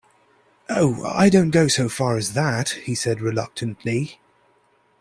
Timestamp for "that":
2.33-2.69